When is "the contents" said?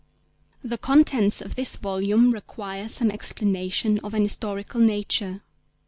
0.63-1.41